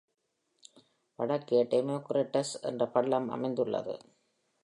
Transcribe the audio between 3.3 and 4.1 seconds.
அமைந்துள்ளது.